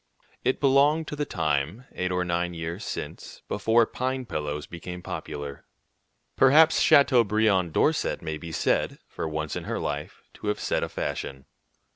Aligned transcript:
It 0.43 0.59
belongs 0.59 1.05
to 1.09 1.15
the 1.15 1.27
time, 1.27 1.85
eight 1.93 2.11
or 2.11 2.25
nine 2.25 2.55
years 2.55 2.83
since, 2.83 3.43
before 3.47 3.85
pine 3.85 4.25
pillows 4.25 4.65
became 4.65 5.03
popular. 5.03 5.63
Perhaps 6.35 6.79
Chateaubriand 6.81 7.71
Dorset 7.71 8.19
may 8.23 8.39
be 8.39 8.51
said, 8.51 8.97
for 9.07 9.29
once 9.29 9.55
in 9.55 9.65
her 9.65 9.77
life, 9.77 10.23
to 10.33 10.47
have 10.47 10.59
set 10.59 10.81
a 10.81 10.89
fashion. 10.89 11.45